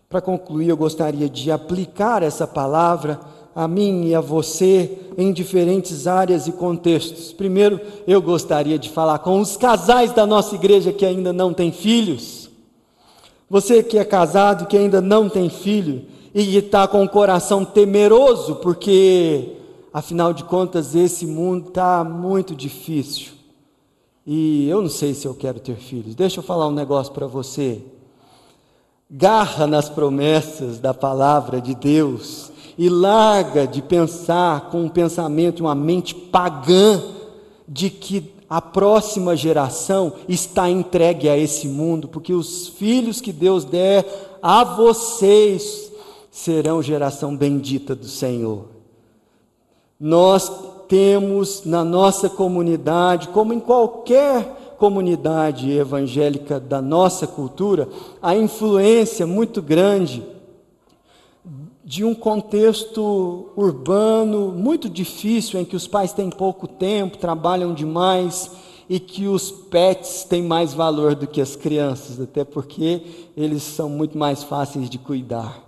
[0.09, 3.19] Para concluir, eu gostaria de aplicar essa palavra
[3.53, 7.33] a mim e a você em diferentes áreas e contextos.
[7.33, 11.73] Primeiro, eu gostaria de falar com os casais da nossa igreja que ainda não têm
[11.73, 12.42] filhos.
[13.53, 18.57] Você que é casado, que ainda não tem filho e está com o coração temeroso,
[18.57, 19.57] porque,
[19.93, 23.33] afinal de contas, esse mundo está muito difícil.
[24.27, 26.15] E eu não sei se eu quero ter filhos.
[26.15, 27.83] Deixa eu falar um negócio para você
[29.11, 35.75] garra nas promessas da palavra de Deus e larga de pensar com um pensamento, uma
[35.75, 37.03] mente pagã
[37.69, 43.65] de que a próxima geração está entregue a esse mundo, porque os filhos que Deus
[43.65, 44.05] der
[44.43, 45.91] a vocês
[46.31, 48.67] serão geração bendita do Senhor.
[49.99, 50.53] Nós
[50.87, 57.89] temos na nossa comunidade, como em qualquer comunidade evangélica da nossa cultura,
[58.21, 60.23] a influência muito grande
[61.85, 68.51] de um contexto urbano muito difícil, em que os pais têm pouco tempo, trabalham demais
[68.89, 73.89] e que os pets têm mais valor do que as crianças, até porque eles são
[73.89, 75.63] muito mais fáceis de cuidar.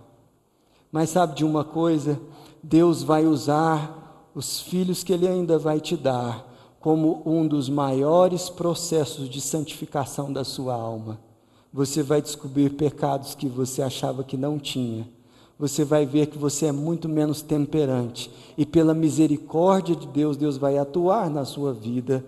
[0.92, 2.20] Mas sabe de uma coisa?
[2.62, 8.50] Deus vai usar os filhos que Ele ainda vai te dar como um dos maiores
[8.50, 11.18] processos de santificação da sua alma.
[11.72, 15.08] Você vai descobrir pecados que você achava que não tinha.
[15.58, 18.30] Você vai ver que você é muito menos temperante.
[18.58, 22.24] E pela misericórdia de Deus, Deus vai atuar na sua vida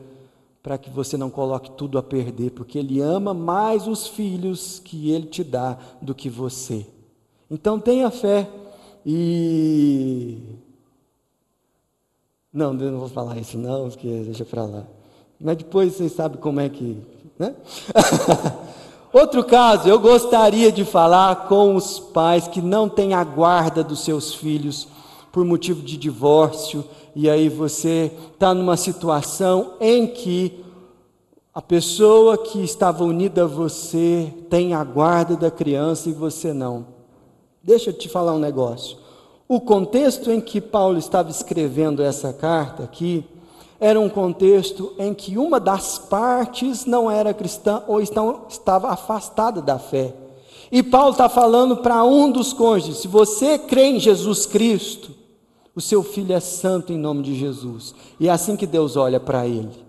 [0.62, 5.12] para que você não coloque tudo a perder, porque Ele ama mais os filhos que
[5.12, 6.84] Ele te dá do que você.
[7.50, 8.48] Então tenha fé
[9.04, 10.38] e.
[12.52, 14.84] Não, eu não vou falar isso, não, porque deixa para lá.
[15.40, 16.98] Mas depois vocês sabem como é que.
[17.38, 17.54] Né?
[19.18, 24.04] Outro caso, eu gostaria de falar com os pais que não têm a guarda dos
[24.04, 24.86] seus filhos
[25.32, 30.62] por motivo de divórcio, e aí você está numa situação em que
[31.54, 36.84] a pessoa que estava unida a você tem a guarda da criança e você não.
[37.62, 38.98] Deixa eu te falar um negócio.
[39.48, 43.24] O contexto em que Paulo estava escrevendo essa carta aqui
[43.78, 49.78] era um contexto em que uma das partes não era cristã ou estava afastada da
[49.78, 50.14] fé.
[50.70, 55.10] E Paulo está falando para um dos cônjuges: se você crê em Jesus Cristo,
[55.74, 57.94] o seu filho é santo em nome de Jesus.
[58.18, 59.84] E é assim que Deus olha para ele.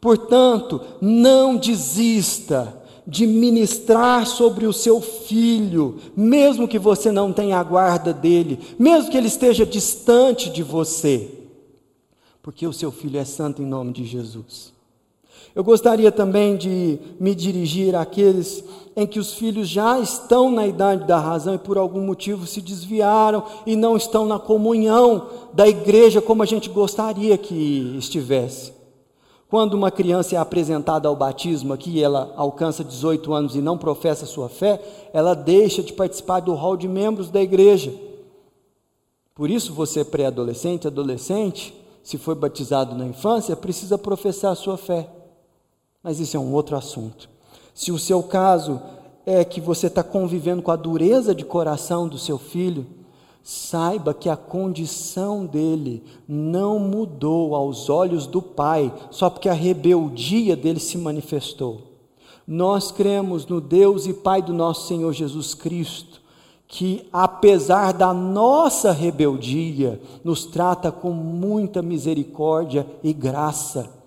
[0.00, 7.62] Portanto, não desista de ministrar sobre o seu filho, mesmo que você não tenha a
[7.62, 11.41] guarda dele, mesmo que ele esteja distante de você,
[12.42, 14.72] porque o seu filho é santo em nome de Jesus.
[15.54, 18.64] Eu gostaria também de me dirigir àqueles
[18.96, 22.60] em que os filhos já estão na idade da razão e por algum motivo se
[22.60, 28.72] desviaram e não estão na comunhão da igreja como a gente gostaria que estivesse.
[29.48, 34.24] Quando uma criança é apresentada ao batismo aqui ela alcança 18 anos e não professa
[34.24, 34.80] sua fé,
[35.12, 37.92] ela deixa de participar do hall de membros da igreja.
[39.34, 45.08] Por isso, você pré-adolescente, adolescente, se foi batizado na infância, precisa professar a sua fé.
[46.02, 47.28] Mas isso é um outro assunto.
[47.74, 48.80] Se o seu caso
[49.24, 52.86] é que você está convivendo com a dureza de coração do seu filho,
[53.42, 60.56] saiba que a condição dele não mudou aos olhos do Pai, só porque a rebeldia
[60.56, 61.92] dele se manifestou.
[62.46, 66.21] Nós cremos no Deus e Pai do nosso Senhor Jesus Cristo,
[66.72, 74.02] que apesar da nossa rebeldia, nos trata com muita misericórdia e graça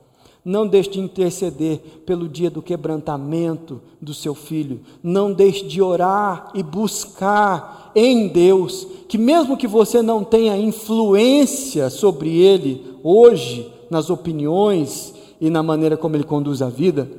[0.45, 4.81] não deixe de interceder pelo dia do quebrantamento do seu filho.
[5.01, 11.89] Não deixe de orar e buscar em Deus, que mesmo que você não tenha influência
[11.89, 17.09] sobre ele hoje, nas opiniões e na maneira como ele conduz a vida,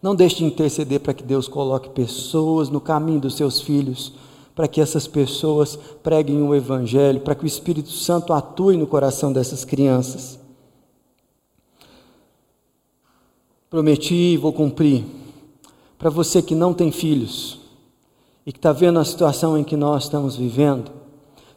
[0.00, 4.14] não deixe de interceder para que Deus coloque pessoas no caminho dos seus filhos,
[4.54, 9.32] para que essas pessoas preguem o Evangelho, para que o Espírito Santo atue no coração
[9.32, 10.38] dessas crianças.
[13.68, 15.04] Prometi e vou cumprir.
[15.98, 17.58] Para você que não tem filhos
[18.46, 20.92] e que está vendo a situação em que nós estamos vivendo,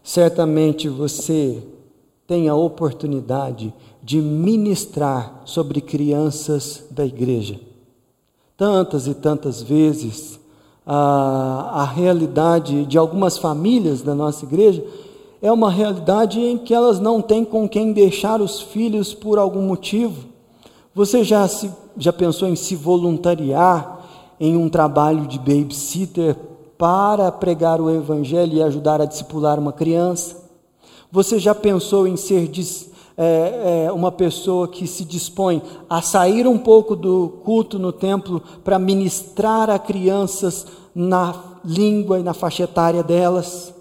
[0.02, 1.62] certamente você
[2.26, 7.60] tem a oportunidade de ministrar sobre crianças da igreja.
[8.56, 10.40] Tantas e tantas vezes,
[10.88, 14.84] a, a realidade de algumas famílias da nossa igreja
[15.42, 19.62] é uma realidade em que elas não têm com quem deixar os filhos por algum
[19.62, 20.26] motivo.
[20.96, 24.00] Você já, se, já pensou em se voluntariar
[24.40, 26.36] em um trabalho de babysitter
[26.78, 30.38] para pregar o Evangelho e ajudar a discipular uma criança?
[31.12, 32.48] Você já pensou em ser
[33.18, 38.44] é, é, uma pessoa que se dispõe a sair um pouco do culto no templo
[38.64, 43.74] para ministrar a crianças na língua e na faixa etária delas?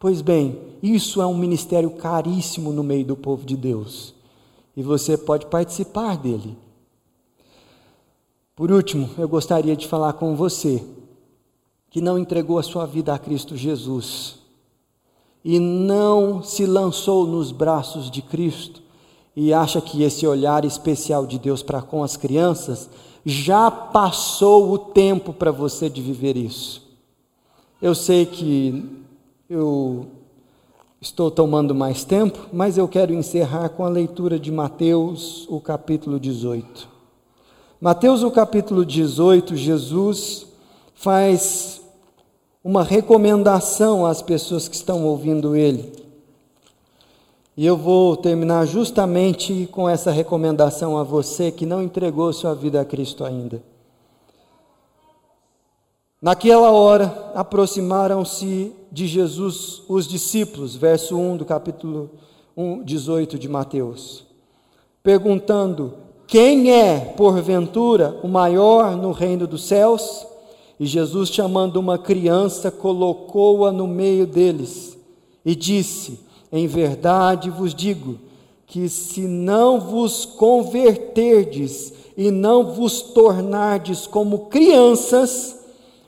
[0.00, 4.14] Pois bem, isso é um ministério caríssimo no meio do povo de Deus
[4.76, 6.56] e você pode participar dele.
[8.56, 10.82] Por último, eu gostaria de falar com você
[11.90, 14.43] que não entregou a sua vida a Cristo Jesus
[15.44, 18.82] e não se lançou nos braços de Cristo
[19.36, 22.88] e acha que esse olhar especial de Deus para com as crianças
[23.26, 26.82] já passou o tempo para você de viver isso.
[27.80, 29.02] Eu sei que
[29.48, 30.06] Eu
[30.98, 36.18] estou tomando mais tempo, mas eu quero encerrar com a leitura de Mateus, o capítulo
[36.18, 36.88] 18.
[37.78, 40.46] Mateus, o capítulo 18, Jesus
[40.94, 41.83] faz
[42.64, 45.92] uma recomendação às pessoas que estão ouvindo ele.
[47.54, 52.80] E eu vou terminar justamente com essa recomendação a você que não entregou sua vida
[52.80, 53.62] a Cristo ainda.
[56.20, 62.10] Naquela hora, aproximaram-se de Jesus os discípulos, verso 1 do capítulo
[62.56, 64.24] 1, 18 de Mateus,
[65.02, 65.92] perguntando:
[66.26, 70.26] Quem é, porventura, o maior no reino dos céus?
[70.78, 74.98] E Jesus, chamando uma criança, colocou-a no meio deles
[75.44, 76.20] e disse:
[76.50, 78.18] Em verdade vos digo
[78.66, 85.60] que se não vos converterdes e não vos tornardes como crianças,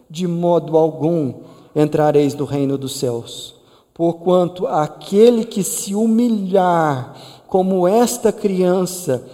[0.09, 1.35] de modo algum
[1.75, 3.55] entrareis no reino dos céus.
[3.95, 9.27] Porquanto aquele que se humilhar como esta criança,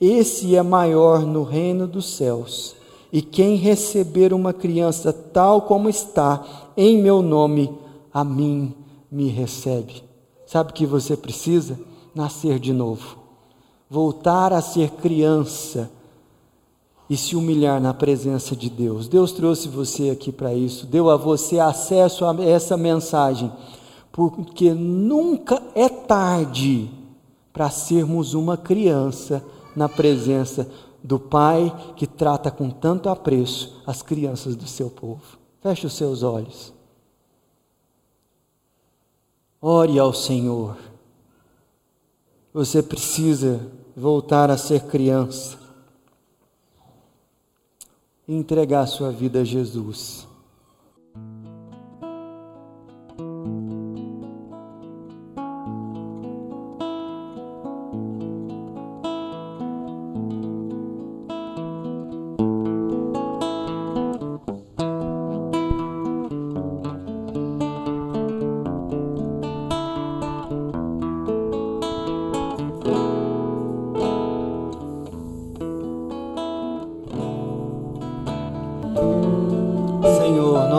[0.00, 2.77] esse é maior no reino dos céus.
[3.12, 6.44] E quem receber uma criança tal como está,
[6.76, 7.72] em meu nome,
[8.12, 8.74] a mim
[9.10, 10.02] me recebe.
[10.46, 11.78] Sabe o que você precisa?
[12.14, 13.18] Nascer de novo.
[13.88, 15.90] Voltar a ser criança
[17.08, 19.08] e se humilhar na presença de Deus.
[19.08, 23.50] Deus trouxe você aqui para isso, deu a você acesso a essa mensagem,
[24.12, 26.90] porque nunca é tarde
[27.52, 29.42] para sermos uma criança
[29.74, 30.68] na presença
[31.02, 35.38] do Pai que trata com tanto apreço as crianças do seu povo.
[35.60, 36.72] Feche os seus olhos.
[39.60, 40.76] Ore ao Senhor.
[42.52, 45.58] Você precisa voltar a ser criança
[48.26, 50.27] e entregar sua vida a Jesus.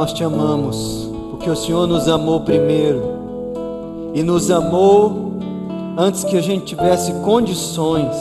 [0.09, 3.01] Nós te amamos, porque o Senhor nos amou primeiro
[4.13, 5.33] e nos amou
[5.95, 8.15] antes que a gente tivesse condições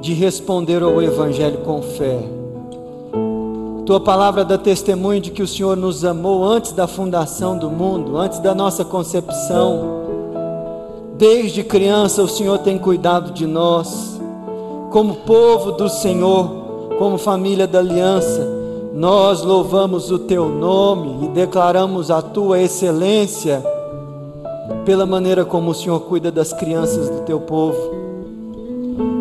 [0.00, 2.18] de responder ao Evangelho com fé.
[3.84, 8.16] Tua palavra dá testemunho de que o Senhor nos amou antes da fundação do mundo,
[8.16, 9.80] antes da nossa concepção.
[11.18, 14.20] Desde criança o Senhor tem cuidado de nós,
[14.92, 16.50] como povo do Senhor,
[16.98, 18.55] como família da aliança
[18.96, 23.62] nós louvamos o teu nome e declaramos a tua excelência
[24.86, 27.76] pela maneira como o Senhor cuida das crianças do teu povo.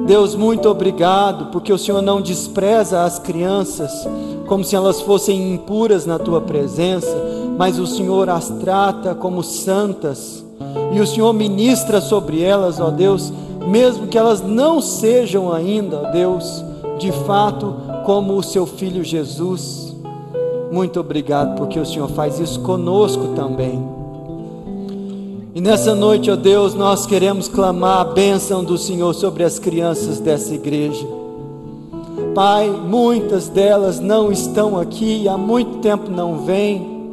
[0.07, 4.07] Deus, muito obrigado, porque o Senhor não despreza as crianças
[4.47, 7.13] como se elas fossem impuras na tua presença,
[7.57, 10.45] mas o Senhor as trata como santas,
[10.93, 13.33] e o Senhor ministra sobre elas, ó Deus,
[13.67, 16.63] mesmo que elas não sejam ainda, ó Deus,
[16.97, 19.93] de fato como o seu filho Jesus.
[20.71, 23.83] Muito obrigado porque o Senhor faz isso conosco também.
[25.55, 30.19] E nessa noite, ó Deus, nós queremos clamar a bênção do Senhor sobre as crianças
[30.19, 31.05] dessa igreja.
[32.35, 37.09] Pai, muitas delas não estão aqui, há muito tempo não vêm.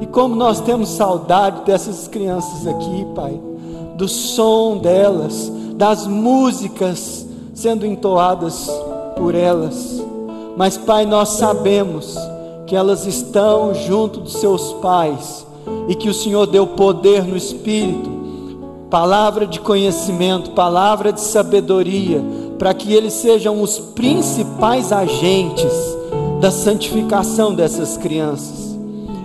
[0.00, 3.40] E como nós temos saudade dessas crianças aqui, Pai,
[3.96, 8.70] do som delas, das músicas sendo entoadas
[9.18, 10.02] por elas.
[10.56, 12.16] Mas, Pai, nós sabemos
[12.66, 15.46] que elas estão junto dos seus pais
[15.88, 18.10] e que o Senhor deu poder no Espírito,
[18.90, 22.22] palavra de conhecimento, palavra de sabedoria,
[22.58, 25.72] para que eles sejam os principais agentes
[26.40, 28.76] da santificação dessas crianças.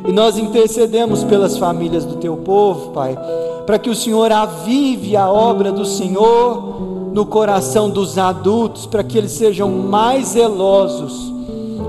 [0.07, 3.17] E nós intercedemos pelas famílias do teu povo, Pai,
[3.65, 9.17] para que o Senhor avive a obra do Senhor no coração dos adultos para que
[9.17, 11.31] eles sejam mais zelosos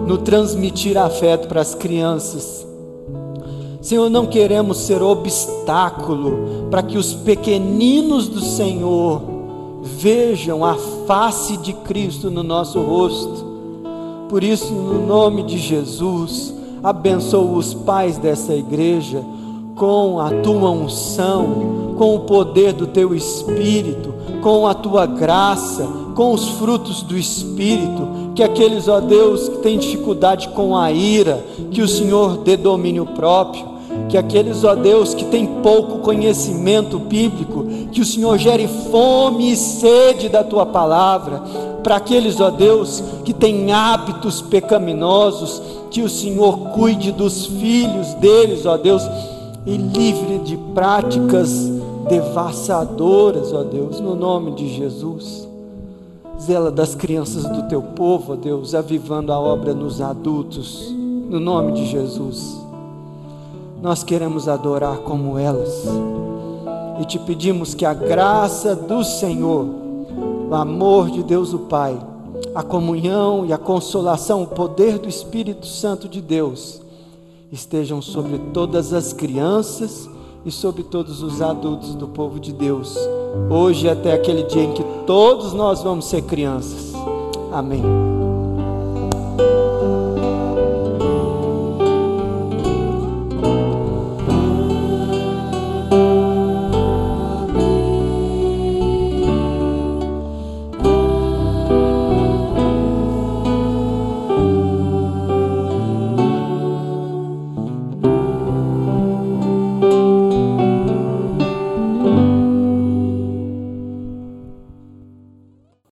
[0.07, 2.67] no transmitir afeto para as crianças.
[3.81, 9.23] Senhor, não queremos ser obstáculo para que os pequeninos do Senhor
[9.83, 10.75] vejam a
[11.07, 13.55] face de Cristo no nosso rosto.
[14.29, 19.25] Por isso, no nome de Jesus, abençoa os pais dessa igreja
[19.75, 26.33] com a tua unção, com o poder do teu espírito, com a tua graça, com
[26.33, 31.83] os frutos do Espírito, que aqueles, ó Deus, que têm dificuldade com a ira, que
[31.83, 33.75] o Senhor dê domínio próprio,
[34.09, 39.57] que aqueles, ó Deus, que têm pouco conhecimento bíblico, que o Senhor gere fome e
[39.57, 41.43] sede da tua palavra,
[41.83, 45.61] para aqueles, ó Deus, que têm hábitos pecaminosos,
[45.91, 49.03] que o Senhor cuide dos filhos deles, ó Deus,
[49.67, 51.51] e livre de práticas
[52.09, 55.49] devassadoras, ó Deus, no nome de Jesus.
[56.41, 61.73] Zela das crianças do teu povo, ó Deus, avivando a obra nos adultos, no nome
[61.73, 62.61] de Jesus.
[63.81, 65.85] Nós queremos adorar como elas
[67.01, 69.67] e te pedimos que a graça do Senhor,
[70.51, 71.99] o amor de Deus o Pai,
[72.55, 76.84] a comunhão e a consolação, o poder do Espírito Santo de Deus
[77.55, 80.11] estejam sobre todas as crianças
[80.45, 82.99] e sobre todos os adultos do povo de Deus,
[83.49, 86.93] hoje até aquele dia em que todos nós vamos ser crianças.
[87.53, 87.83] Amém.